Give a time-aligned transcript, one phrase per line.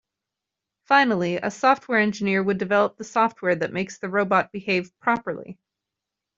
[0.85, 5.59] Finally, a software engineer would develop the software that makes the robot behave properly.